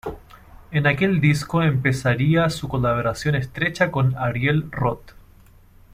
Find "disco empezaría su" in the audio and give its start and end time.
1.21-2.67